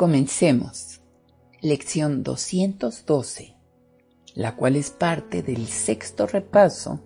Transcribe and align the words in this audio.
Comencemos. 0.00 1.02
Lección 1.60 2.22
212, 2.22 3.54
la 4.34 4.56
cual 4.56 4.76
es 4.76 4.88
parte 4.88 5.42
del 5.42 5.66
sexto 5.66 6.26
repaso 6.26 7.04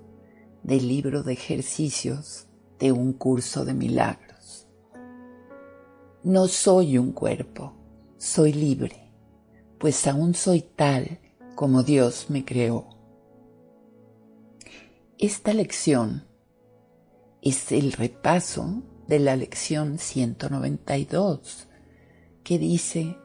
del 0.62 0.86
libro 0.86 1.24
de 1.24 1.32
ejercicios 1.32 2.46
de 2.78 2.92
un 2.92 3.12
curso 3.12 3.64
de 3.64 3.74
milagros. 3.74 4.68
No 6.22 6.46
soy 6.46 6.96
un 6.96 7.10
cuerpo, 7.10 7.74
soy 8.16 8.52
libre, 8.52 9.10
pues 9.80 10.06
aún 10.06 10.32
soy 10.34 10.60
tal 10.60 11.19
como 11.56 11.82
Dios 11.82 12.26
me 12.28 12.44
creó. 12.44 12.91
Esta 15.19 15.52
lección 15.52 16.28
es 17.42 17.72
el 17.72 17.91
repaso 17.91 18.84
de 19.08 19.19
la 19.19 19.34
lección 19.34 19.98
192 19.98 21.66
que 22.45 22.59
dice, 22.59 23.17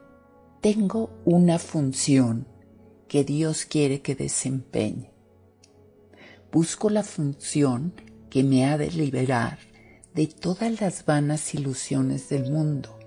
tengo 0.62 1.10
una 1.24 1.58
función 1.58 2.46
que 3.06 3.22
Dios 3.22 3.66
quiere 3.66 4.00
que 4.00 4.14
desempeñe. 4.14 5.12
Busco 6.50 6.88
la 6.90 7.02
función 7.02 7.92
que 8.30 8.42
me 8.42 8.64
ha 8.64 8.78
de 8.78 8.90
liberar 8.90 9.58
de 10.14 10.26
todas 10.26 10.80
las 10.80 11.04
vanas 11.04 11.54
ilusiones 11.54 12.28
del 12.30 12.50
mundo. 12.50 12.98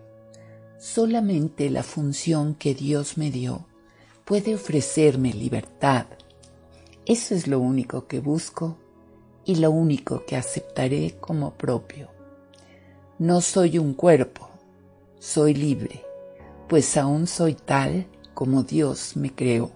Solamente 0.78 1.70
la 1.70 1.84
función 1.84 2.56
que 2.56 2.76
Dios 2.76 3.18
me 3.18 3.32
dio 3.32 3.66
puede 4.24 4.56
ofrecerme 4.56 5.34
libertad. 5.34 6.06
Eso 7.06 7.34
es 7.34 7.48
lo 7.48 7.60
único 7.60 8.08
que 8.08 8.20
busco 8.20 8.78
y 9.46 9.56
lo 9.56 9.72
único 9.72 10.26
que 10.26 10.38
aceptaré 10.38 11.18
como 11.20 11.56
propio. 11.56 12.10
No 13.20 13.42
soy 13.42 13.78
un 13.78 13.94
cuerpo, 13.94 14.53
soy 15.24 15.54
libre, 15.54 16.04
pues 16.68 16.98
aún 16.98 17.28
soy 17.28 17.54
tal 17.56 18.08
como 18.34 18.64
Dios 18.64 19.16
me 19.16 19.34
creó. 19.34 19.72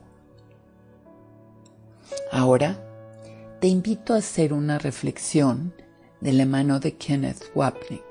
Ahora 2.34 2.84
te 3.62 3.68
invito 3.68 4.14
a 4.14 4.18
hacer 4.18 4.52
una 4.52 4.78
reflexión 4.78 5.74
de 6.20 6.34
la 6.34 6.46
mano 6.46 6.82
de 6.82 6.98
Kenneth 6.98 7.46
Wapnick. 7.56 8.04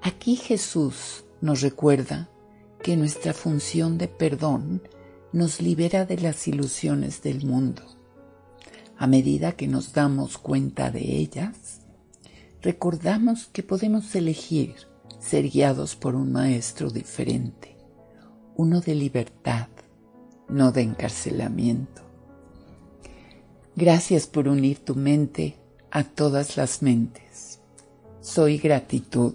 Aquí 0.00 0.34
Jesús 0.34 1.24
nos 1.40 1.60
recuerda 1.60 2.28
que 2.82 2.96
nuestra 2.96 3.32
función 3.32 3.98
de 3.98 4.08
perdón 4.08 4.82
nos 5.32 5.60
libera 5.60 6.04
de 6.04 6.18
las 6.18 6.48
ilusiones 6.48 7.22
del 7.22 7.46
mundo. 7.46 7.84
A 8.98 9.06
medida 9.06 9.52
que 9.52 9.68
nos 9.68 9.92
damos 9.92 10.36
cuenta 10.36 10.90
de 10.90 11.16
ellas, 11.16 11.82
recordamos 12.60 13.46
que 13.46 13.62
podemos 13.62 14.12
elegir 14.16 14.90
ser 15.22 15.48
guiados 15.48 15.94
por 15.94 16.16
un 16.16 16.32
maestro 16.32 16.90
diferente, 16.90 17.76
uno 18.56 18.80
de 18.80 18.94
libertad, 18.94 19.68
no 20.48 20.72
de 20.72 20.82
encarcelamiento. 20.82 22.02
Gracias 23.76 24.26
por 24.26 24.48
unir 24.48 24.80
tu 24.84 24.96
mente 24.96 25.56
a 25.90 26.02
todas 26.04 26.56
las 26.56 26.82
mentes. 26.82 27.60
Soy 28.20 28.58
gratitud. 28.58 29.34